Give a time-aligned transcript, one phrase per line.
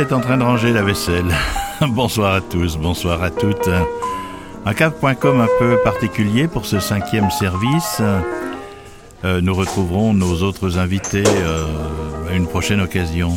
[0.00, 1.26] est en train de ranger la vaisselle.
[1.88, 3.68] bonsoir à tous, bonsoir à toutes.
[4.64, 8.00] Un cave.com un peu particulier pour ce cinquième service.
[9.24, 11.66] Euh, nous retrouverons nos autres invités euh,
[12.30, 13.36] à une prochaine occasion.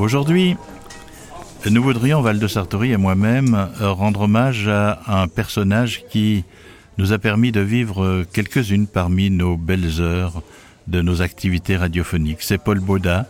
[0.00, 0.56] Aujourd'hui,
[1.70, 6.44] nous voudrions, Val de Sartori et moi-même, euh, rendre hommage à un personnage qui
[6.98, 10.42] nous a permis de vivre quelques-unes parmi nos belles heures
[10.88, 12.42] de nos activités radiophoniques.
[12.42, 13.26] C'est Paul Baudat,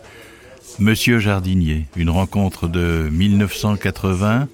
[0.79, 4.47] Monsieur Jardinier, une rencontre de 1980,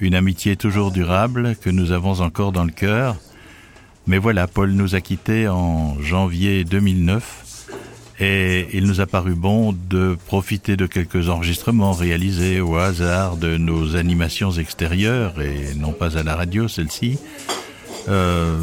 [0.00, 3.16] une amitié toujours durable que nous avons encore dans le cœur.
[4.06, 7.66] Mais voilà, Paul nous a quittés en janvier 2009
[8.20, 13.56] et il nous a paru bon de profiter de quelques enregistrements réalisés au hasard de
[13.56, 17.18] nos animations extérieures et non pas à la radio celle-ci,
[18.08, 18.56] euh,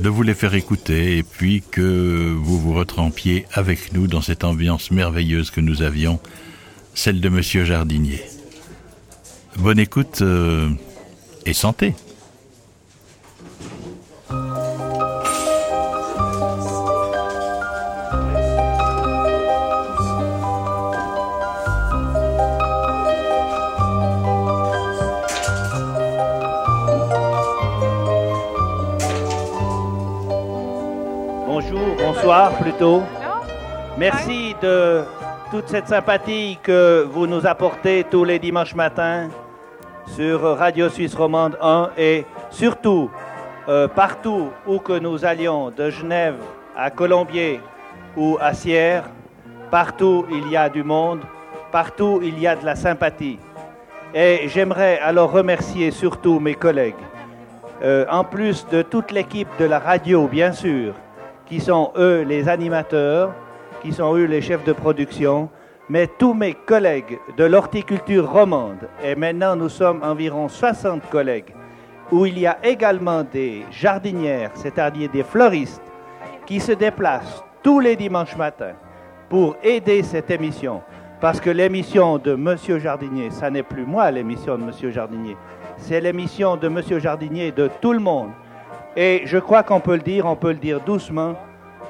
[0.00, 4.44] de vous les faire écouter et puis que vous vous retrempiez avec nous dans cette
[4.44, 6.20] ambiance merveilleuse que nous avions,
[6.94, 8.22] celle de Monsieur Jardinier.
[9.56, 10.68] Bonne écoute euh,
[11.44, 11.94] et santé.
[34.02, 35.04] Merci de
[35.52, 39.28] toute cette sympathie que vous nous apportez tous les dimanches matins
[40.08, 43.12] sur Radio Suisse Romande 1 et surtout
[43.68, 46.34] euh, partout où que nous allions, de Genève
[46.76, 47.60] à Colombier
[48.16, 49.04] ou à Sierre,
[49.70, 51.20] partout il y a du monde,
[51.70, 53.38] partout il y a de la sympathie.
[54.12, 57.04] Et j'aimerais alors remercier surtout mes collègues,
[57.84, 60.92] euh, en plus de toute l'équipe de la radio bien sûr,
[61.46, 63.32] qui sont eux les animateurs,
[63.82, 65.50] qui sont eux les chefs de production,
[65.88, 71.52] mais tous mes collègues de l'horticulture romande, et maintenant nous sommes environ 60 collègues,
[72.12, 75.82] où il y a également des jardinières, c'est-à-dire des fleuristes,
[76.46, 78.74] qui se déplacent tous les dimanches matins
[79.28, 80.82] pour aider cette émission.
[81.20, 85.36] Parce que l'émission de Monsieur Jardinier, ça n'est plus moi l'émission de Monsieur Jardinier,
[85.76, 88.30] c'est l'émission de Monsieur Jardinier de tout le monde.
[88.96, 91.34] Et je crois qu'on peut le dire, on peut le dire doucement,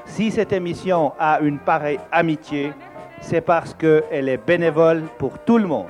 [0.04, 2.72] si cette émission a une pareille amitié,
[3.20, 5.86] c'est parce qu'elle est bénévole pour tout le monde.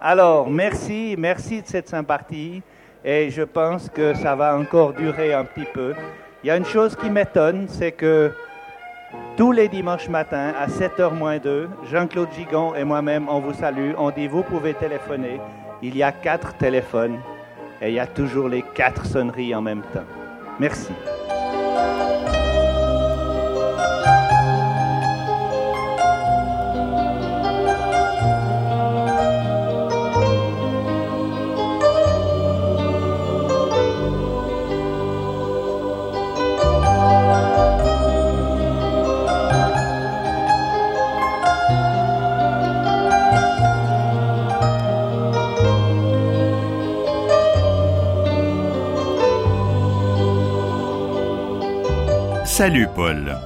[0.00, 2.62] Alors, merci, merci de cette sympathie
[3.04, 5.94] et je pense que ça va encore durer un petit peu.
[6.42, 8.32] Il y a une chose qui m'étonne, c'est que
[9.36, 13.92] tous les dimanches matins à 7h moins 2, Jean-Claude Gigon et moi-même, on vous salue,
[13.98, 15.40] on dit vous pouvez téléphoner.
[15.82, 17.18] Il y a quatre téléphones
[17.80, 20.06] et il y a toujours les quatre sonneries en même temps.
[20.60, 20.92] Merci.
[52.56, 53.36] Salut Paul.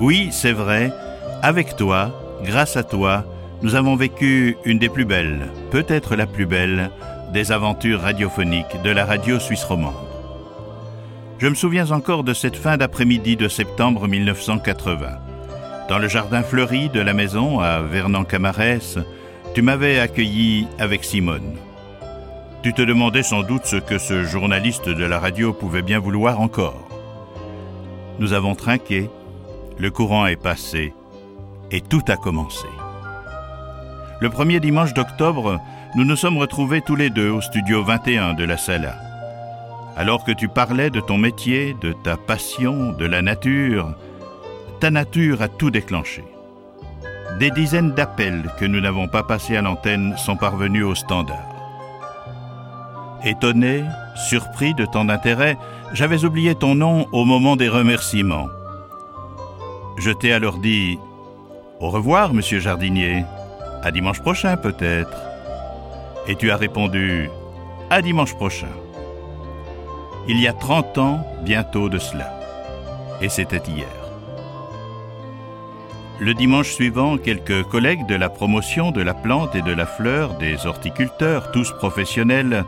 [0.00, 0.92] Oui, c'est vrai,
[1.40, 2.10] avec toi,
[2.44, 3.24] grâce à toi,
[3.62, 6.90] nous avons vécu une des plus belles, peut-être la plus belle,
[7.32, 9.94] des aventures radiophoniques de la radio suisse romande.
[11.38, 15.08] Je me souviens encore de cette fin d'après-midi de septembre 1980.
[15.88, 18.98] Dans le jardin fleuri de la maison à Vernon-Camarès,
[19.54, 21.56] tu m'avais accueilli avec Simone.
[22.62, 26.42] Tu te demandais sans doute ce que ce journaliste de la radio pouvait bien vouloir
[26.42, 26.89] encore.
[28.20, 29.08] Nous avons trinqué,
[29.78, 30.92] le courant est passé,
[31.70, 32.66] et tout a commencé.
[34.20, 35.58] Le premier dimanche d'octobre,
[35.94, 38.94] nous nous sommes retrouvés tous les deux au studio 21 de la Sala.
[39.96, 43.94] Alors que tu parlais de ton métier, de ta passion, de la nature,
[44.80, 46.22] ta nature a tout déclenché.
[47.38, 51.48] Des dizaines d'appels que nous n'avons pas passés à l'antenne sont parvenus au standard.
[53.24, 53.82] Étonné,
[54.14, 55.56] surpris de ton intérêt,
[55.92, 58.48] j'avais oublié ton nom au moment des remerciements.
[59.96, 60.98] Je t'ai alors dit
[61.80, 63.24] Au revoir, monsieur Jardinier.
[63.82, 65.16] À dimanche prochain, peut-être.
[66.26, 67.30] Et tu as répondu
[67.90, 68.68] À dimanche prochain.
[70.28, 72.38] Il y a 30 ans, bientôt de cela.
[73.20, 73.88] Et c'était hier.
[76.20, 80.34] Le dimanche suivant, quelques collègues de la promotion de la plante et de la fleur,
[80.34, 82.64] des horticulteurs, tous professionnels,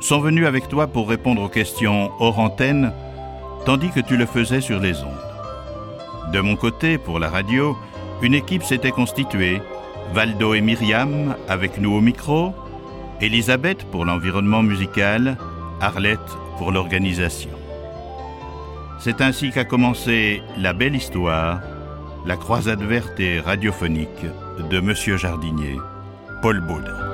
[0.00, 2.92] sont venus avec toi pour répondre aux questions hors antenne,
[3.64, 6.32] tandis que tu le faisais sur les ondes.
[6.32, 7.76] De mon côté, pour la radio,
[8.22, 9.60] une équipe s'était constituée,
[10.12, 12.54] Valdo et Myriam avec nous au micro,
[13.20, 15.36] Elisabeth pour l'environnement musical,
[15.80, 16.20] Arlette
[16.58, 17.50] pour l'organisation.
[18.98, 21.60] C'est ainsi qu'a commencé la belle histoire,
[22.24, 24.26] la croisade verte et radiophonique
[24.70, 25.76] de Monsieur Jardinier,
[26.42, 27.05] Paul Baudin.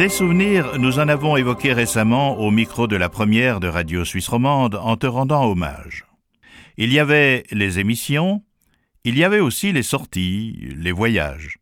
[0.00, 4.28] Des souvenirs, nous en avons évoqué récemment au micro de la première de Radio Suisse
[4.28, 6.06] Romande en te rendant hommage.
[6.78, 8.42] Il y avait les émissions,
[9.04, 11.58] il y avait aussi les sorties, les voyages.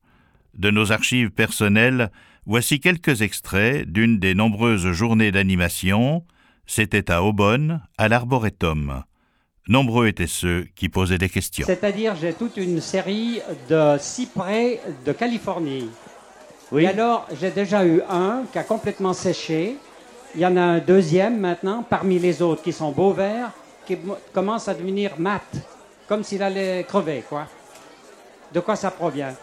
[0.55, 2.12] De nos archives personnelles,
[2.46, 6.25] voici quelques extraits d'une des nombreuses journées d'animation.
[6.64, 9.02] C'était à Aubonne, à l'Arboretum.
[9.67, 11.67] Nombreux étaient ceux qui posaient des questions.
[11.67, 15.88] C'est-à-dire, j'ai toute une série de cyprès de Californie.
[16.70, 16.85] Oui.
[16.85, 19.76] Et alors, j'ai déjà eu un qui a complètement séché.
[20.35, 23.50] Il y en a un deuxième maintenant, parmi les autres qui sont beaux verts,
[23.87, 23.97] qui
[24.32, 25.43] commence à devenir mat,
[26.06, 27.47] comme s'il allait crever, quoi.
[28.53, 29.35] De quoi ça provient?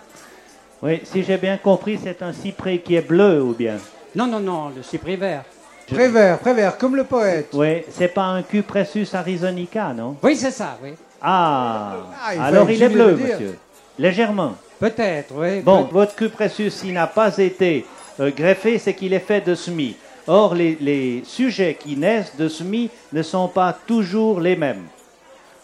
[0.84, 3.78] Oui, si j'ai bien compris, c'est un cyprès qui est bleu ou bien?
[4.16, 5.44] Non, non, non, le cyprès vert.
[5.88, 7.50] Très vert, très vert, comme le poète.
[7.54, 10.18] Oui, c'est pas un Cupressus arizonica, non?
[10.22, 10.94] Oui, c'est ça, oui.
[11.22, 13.58] Ah, ah alors il est bleu, monsieur.
[13.98, 14.56] Légèrement.
[14.80, 15.62] Peut-être, oui.
[15.62, 17.86] Bon, votre cupressus, s'il n'a pas été
[18.20, 19.96] euh, greffé, c'est qu'il est fait de semis.
[20.28, 24.84] Or, les, sujets qui naissent de semis ne sont pas toujours les mêmes.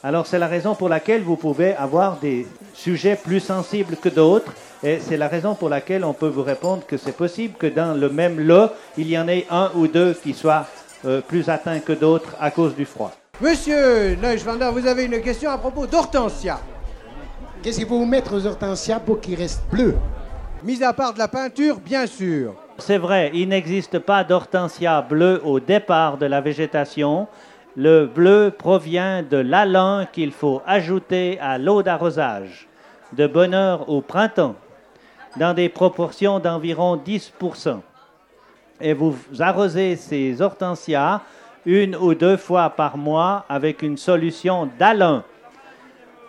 [0.04, 4.54] Alors, c'est la raison pour laquelle vous pouvez avoir des sujets plus sensibles que d'autres.
[4.84, 7.94] Et c'est la raison pour laquelle on peut vous répondre que c'est possible que dans
[7.94, 10.66] le même lot, il y en ait un ou deux qui soient
[11.06, 13.12] euh, plus atteints que d'autres à cause du froid.
[13.40, 16.60] Monsieur Neuschwander, vous avez une question à propos d'Hortensia.
[17.62, 19.96] Qu'est-ce qu'il faut vous mettre aux hortensias pour qu'ils restent bleus
[20.64, 22.56] Mis à part de la peinture, bien sûr.
[22.80, 27.28] C'est vrai, il n'existe pas d'hortensia bleu au départ de la végétation.
[27.76, 32.68] Le bleu provient de l'alun qu'il faut ajouter à l'eau d'arrosage,
[33.14, 34.56] de bonne heure au printemps,
[35.38, 37.80] dans des proportions d'environ 10%.
[38.82, 41.22] Et vous arrosez ces hortensias
[41.68, 45.24] une ou deux fois par mois avec une solution d'alun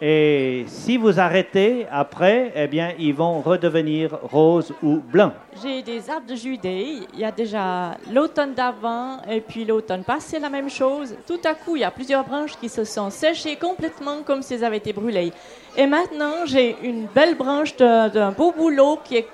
[0.04, 5.32] et si vous arrêtez après, eh bien, ils vont redevenir roses ou blancs.
[5.62, 7.02] J'ai des arbres de Judée.
[7.14, 11.14] Il y a déjà l'automne d'avant et puis l'automne passé, la même chose.
[11.24, 14.54] Tout à coup, il y a plusieurs branches qui se sont séchées complètement comme si
[14.54, 15.32] elles avaient été brûlées.
[15.76, 19.28] Et maintenant, j'ai une belle branche d'un beau boulot qui est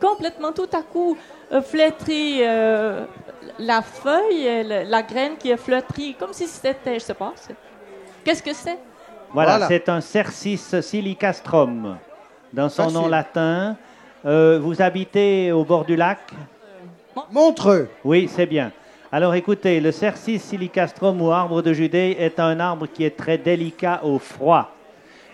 [0.00, 1.16] complètement tout à coup
[1.50, 2.38] euh, flétrie.
[2.42, 3.04] Euh,
[3.58, 7.34] la feuille, la graine qui est flétrie, comme si c'était, je sais pas.
[8.24, 8.78] Qu'est-ce que c'est?
[9.32, 11.96] Voilà, c'est un Cercis silicastrum,
[12.52, 13.76] dans son nom latin.
[14.24, 16.18] Euh, vous habitez au bord du lac?
[17.30, 17.88] Montreux.
[18.04, 18.72] Oui, c'est bien.
[19.10, 23.38] Alors écoutez, le Cercis silicastrum ou arbre de Judée est un arbre qui est très
[23.38, 24.70] délicat au froid.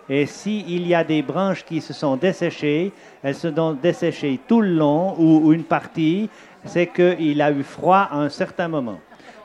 [0.08, 2.92] Et s'il y a des branches qui se sont desséchées,
[3.22, 6.28] elles se sont desséchées tout le long ou une partie,
[6.66, 8.98] c'est qu'il a eu froid à un certain moment.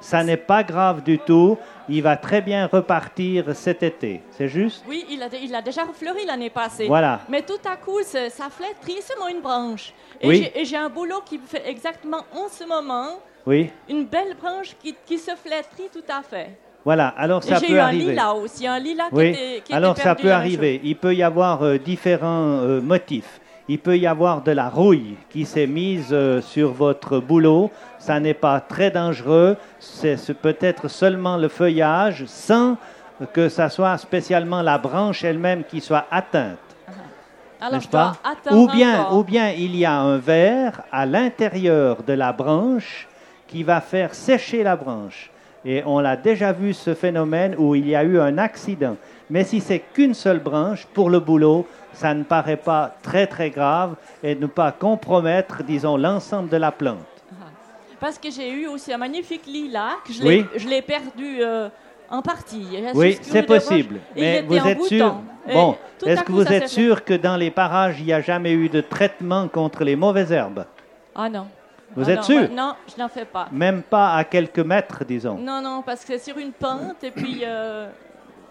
[0.09, 1.55] Ça n'est pas grave du tout.
[1.87, 4.21] Il va très bien repartir cet été.
[4.31, 4.83] C'est juste?
[4.87, 6.87] Oui, il a, il a déjà fleuri l'année passée.
[6.87, 7.19] Voilà.
[7.29, 9.93] Mais tout à coup, ça, ça flétrit seulement une branche.
[10.19, 13.19] Et j'ai un boulot qui fait exactement en ce moment.
[13.45, 13.69] Oui.
[13.87, 16.57] Une belle branche qui, qui se flétrit tout à fait.
[16.83, 18.05] Voilà, alors ça peut arriver.
[18.05, 19.31] J'ai eu un lilas aussi, un lilas oui.
[19.31, 20.81] qui était, qui alors ça peut arriver.
[20.83, 23.39] Il peut y avoir euh, différents euh, motifs
[23.69, 27.69] il peut y avoir de la rouille qui s'est mise euh, sur votre boulot.
[27.99, 29.57] Ça n'est pas très dangereux.
[29.79, 32.77] C'est peut-être seulement le feuillage sans
[33.31, 36.57] que ça soit spécialement la branche elle-même qui soit atteinte.
[36.88, 37.67] Uh-huh.
[37.67, 38.13] Alors, pas?
[38.49, 43.07] ou bien, ou bien il y a un verre à l'intérieur de la branche
[43.47, 45.29] qui va faire sécher la branche.
[45.65, 48.95] Et on l'a déjà vu ce phénomène où il y a eu un accident.
[49.29, 53.49] Mais si c'est qu'une seule branche pour le boulot, ça ne paraît pas très très
[53.49, 56.97] grave et ne pas compromettre, disons, l'ensemble de la plante.
[57.31, 57.45] Ah.
[57.99, 61.69] Parce que j'ai eu aussi un magnifique lilas, que je l'ai perdu euh,
[62.09, 62.65] en partie.
[62.95, 63.99] Oui, c'est possible.
[64.15, 65.15] Mais vous êtes sûr
[65.53, 68.69] Bon, est-ce que vous êtes sûr que dans les parages, il n'y a jamais eu
[68.69, 70.65] de traitement contre les mauvaises herbes?
[71.15, 71.47] Ah non.
[71.96, 72.50] Vous ah êtes sûr?
[72.51, 73.48] Non, je n'en fais pas.
[73.51, 77.12] Même pas à quelques mètres, disons Non, non, parce que c'est sur une pente et
[77.12, 77.41] puis...
[77.46, 77.89] Euh,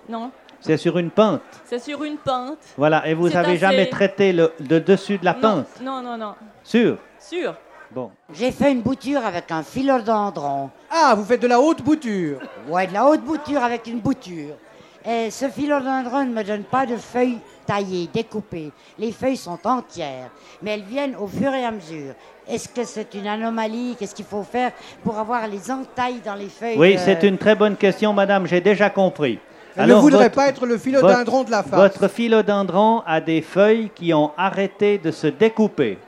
[0.08, 0.30] non.
[0.60, 1.40] C'est sur une pente.
[1.64, 2.58] C'est sur une pente.
[2.76, 5.66] Voilà, et vous C'est avez assez- jamais traité le, le dessus de la Non, pente?
[5.82, 6.34] non, non, non.
[6.64, 6.98] Sûr?
[7.20, 7.54] Sûr.
[7.92, 8.10] Bon.
[8.32, 10.70] J'ai fait une bouture avec un philodendron.
[10.90, 12.38] Ah, vous faites de la haute bouture.
[12.68, 14.56] Ouais, de la haute bouture avec une bouture.
[15.06, 18.72] Et ce philodendron ne me donne pas de feuilles taillées, découpées.
[18.98, 20.30] Les feuilles sont entières,
[20.60, 22.14] mais elles viennent au fur et à mesure.
[22.48, 23.94] Est-ce que c'est une anomalie?
[23.98, 24.72] Qu'est-ce qu'il faut faire
[25.04, 28.46] pour avoir les entailles dans les feuilles Oui, de- c'est une très bonne question, madame,
[28.46, 29.38] j'ai déjà compris.
[29.76, 31.78] Elle ne voudrait votre- pas être le philodendron de la face.
[31.78, 35.98] Votre philodendron a des feuilles qui ont arrêté de se découper.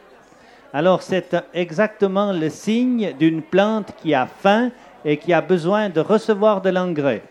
[0.73, 4.71] Alors c'est exactement le signe d'une plante qui a faim
[5.05, 7.23] et qui a besoin de recevoir de l'engrais.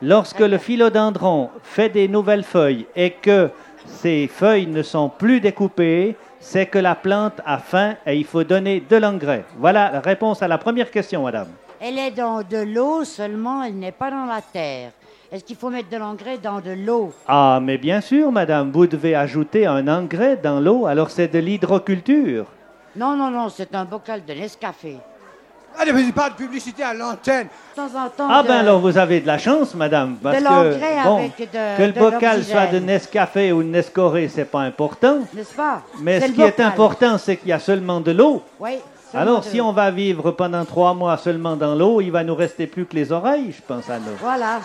[0.00, 3.50] Lorsque le philodendron fait des nouvelles feuilles et que
[3.86, 8.44] ces feuilles ne sont plus découpées, c'est que la plante a faim et il faut
[8.44, 9.44] donner de l'engrais.
[9.58, 11.48] Voilà la réponse à la première question, madame.
[11.80, 14.90] Elle est dans de l'eau seulement, elle n'est pas dans la terre.
[15.30, 17.12] Est-ce qu'il faut mettre de l'engrais dans de l'eau?
[17.26, 21.38] Ah, mais bien sûr, madame, vous devez ajouter un engrais dans l'eau, alors c'est de
[21.38, 22.46] l'hydroculture.
[22.96, 24.96] Non, non, non, c'est un bocal de Nescafé.
[25.80, 27.46] Allez, mais pas de publicité à l'antenne.
[27.46, 28.26] De temps en temps.
[28.30, 31.38] Ah de- ben alors vous avez de la chance, madame, parce de que bon, avec
[31.38, 32.44] de- que le de bocal l'oxygène.
[32.44, 35.18] soit de Nescafé ou de Nescoré, c'est pas important.
[35.34, 35.82] N'est-ce pas?
[36.00, 38.42] Mais C'est ce qui est important, c'est qu'il y a seulement de l'eau.
[38.58, 38.78] Oui.
[39.14, 42.66] Alors si on va vivre pendant trois mois seulement dans l'eau, il va nous rester
[42.66, 44.16] plus que les oreilles, je pense à nous.
[44.20, 44.58] Voilà.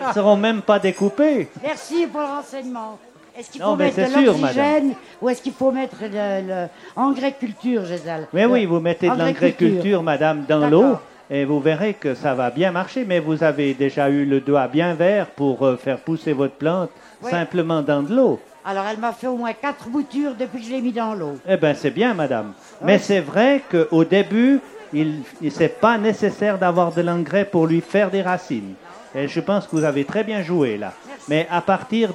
[0.00, 1.50] Elles seront même pas découpées.
[1.62, 2.98] Merci pour le renseignement.
[3.38, 5.96] Est-ce qu'il Non, faut mais mettre de c'est sûr, l'oxygène ou est-ce qu'il faut mettre
[6.02, 6.66] le, le
[6.96, 10.70] engrais culture, Gisèle Mais oui, vous mettez de engrais l'engrais-culture, madame, dans D'accord.
[10.82, 10.96] l'eau,
[11.30, 13.04] et vous verrez que ça va bien marcher.
[13.06, 16.90] Mais vous avez déjà eu le doigt bien vert pour euh, faire pousser votre plante
[17.22, 17.30] Oui.
[17.30, 18.40] simplement dans de l'eau.
[18.64, 21.34] Alors elle m'a fait au moins quatre boutures depuis que je l'ai mis dans l'eau.
[21.48, 22.52] Eh bien, c'est bien, madame.
[22.82, 24.60] Mais c'est vrai qu'au début,
[24.92, 25.22] il
[25.60, 28.74] n'est pas nécessaire d'avoir de l'engrais pour lui faire des racines.
[29.14, 30.92] Et je pense que vous avez très bien joué là.
[31.28, 32.10] Mais à partir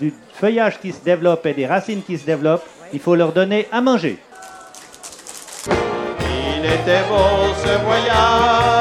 [0.00, 3.68] du feuillage qui se développe et des racines qui se développent, il faut leur donner
[3.72, 4.18] à manger.
[5.66, 8.80] Il était beau ce voyage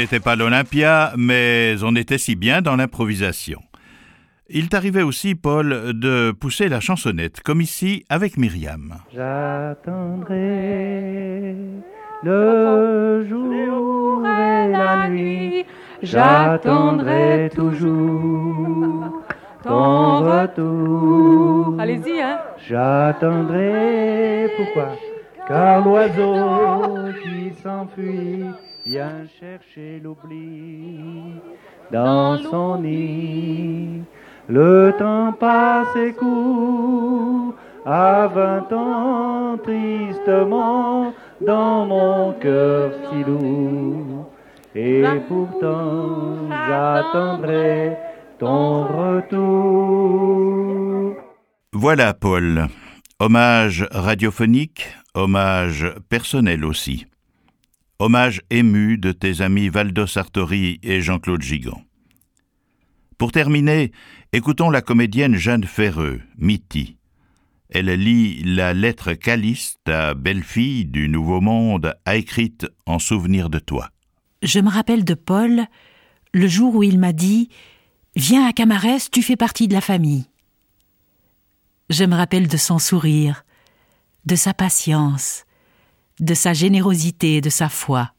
[0.00, 3.60] n'était pas l'Olympia, mais on était si bien dans l'improvisation.
[4.48, 8.94] Il t'arrivait aussi, Paul, de pousser la chansonnette, comme ici avec Myriam.
[9.14, 10.34] J'attendrai
[12.22, 15.66] le jour et la nuit,
[16.02, 19.22] j'attendrai toujours
[19.62, 21.76] ton retour.
[21.78, 22.38] Allez-y, hein.
[22.66, 24.96] J'attendrai, pourquoi?
[25.46, 28.46] Car l'oiseau qui s'enfuit
[28.86, 30.98] vient chercher l'oubli
[31.92, 34.02] dans son nid.
[34.48, 44.30] Le temps passe et court à vingt ans tristement dans mon cœur si lourd.
[44.74, 47.96] Et pourtant j'attendrai
[48.38, 50.40] ton retour.
[51.72, 52.66] Voilà, Paul.
[53.20, 57.06] Hommage radiophonique, hommage personnel aussi.
[58.02, 61.82] Hommage ému de tes amis Valdo Sartori et Jean-Claude Gigant.
[63.18, 63.92] Pour terminer,
[64.32, 66.96] écoutons la comédienne Jeanne Ferreux, Mitty.
[67.68, 73.58] Elle lit la lettre qu'Alice, ta belle-fille du Nouveau Monde, a écrite en souvenir de
[73.58, 73.90] toi.
[74.42, 75.66] Je me rappelle de Paul,
[76.32, 77.50] le jour où il m'a dit
[78.16, 80.24] Viens à Camarès, tu fais partie de la famille.
[81.90, 83.44] Je me rappelle de son sourire,
[84.24, 85.44] de sa patience,
[86.20, 88.12] de sa générosité et de sa foi.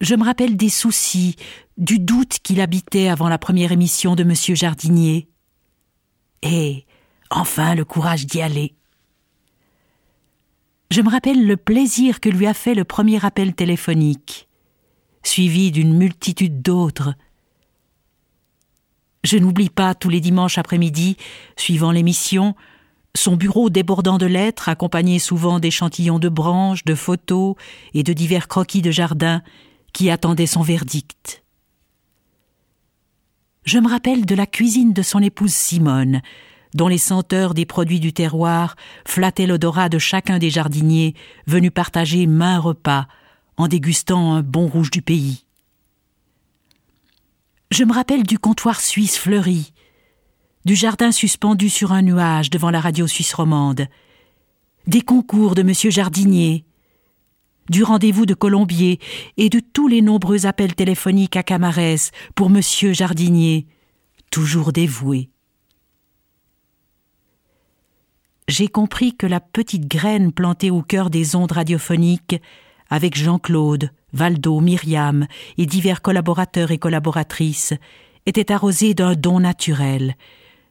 [0.00, 1.36] Je me rappelle des soucis,
[1.76, 5.28] du doute qu'il habitait avant la première émission de Monsieur Jardinier.
[6.42, 6.86] Et
[7.30, 8.74] enfin le courage d'y aller.
[10.90, 14.48] Je me rappelle le plaisir que lui a fait le premier appel téléphonique,
[15.22, 17.14] suivi d'une multitude d'autres.
[19.22, 21.16] Je n'oublie pas tous les dimanches après-midi,
[21.56, 22.56] suivant l'émission,
[23.14, 27.54] son bureau débordant de lettres, accompagné souvent d'échantillons de branches, de photos
[27.94, 29.42] et de divers croquis de jardin
[29.92, 31.42] qui attendaient son verdict.
[33.64, 36.22] Je me rappelle de la cuisine de son épouse Simone,
[36.74, 38.76] dont les senteurs des produits du terroir
[39.06, 41.14] flattaient l'odorat de chacun des jardiniers
[41.46, 43.06] venus partager main repas
[43.56, 45.44] en dégustant un bon rouge du pays.
[47.70, 49.72] Je me rappelle du comptoir suisse fleuri,
[50.64, 53.86] du jardin suspendu sur un nuage devant la radio suisse romande,
[54.86, 56.64] des concours de monsieur Jardinier,
[57.70, 58.98] du rendez-vous de Colombier
[59.36, 63.66] et de tous les nombreux appels téléphoniques à Camarès pour monsieur Jardinier,
[64.30, 65.30] toujours dévoué.
[68.48, 72.42] J'ai compris que la petite graine plantée au cœur des ondes radiophoniques,
[72.88, 77.74] avec Jean-Claude, Valdo, Myriam et divers collaborateurs et collaboratrices,
[78.26, 80.16] était arrosée d'un don naturel,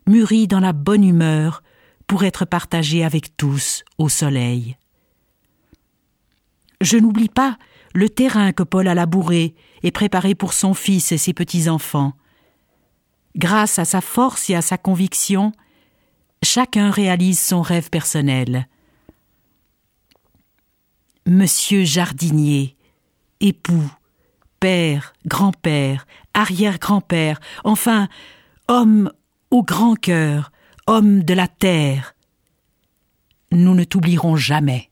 [0.07, 1.63] mûri dans la bonne humeur,
[2.09, 4.75] pour être partagé avec tous au soleil.
[6.81, 7.57] Je n'oublie pas
[7.93, 9.53] le terrain que Paul a labouré
[9.83, 12.13] et préparé pour son fils et ses petits-enfants.
[13.35, 15.51] Grâce à sa force et à sa conviction,
[16.41, 18.67] chacun réalise son rêve personnel.
[21.27, 22.75] Monsieur jardinier,
[23.39, 23.91] époux,
[24.59, 28.07] père, grand-père, arrière-grand-père, enfin,
[28.67, 29.11] homme
[29.51, 30.51] au grand cœur,
[30.87, 32.15] homme de la terre,
[33.51, 34.88] nous ne t'oublierons jamais.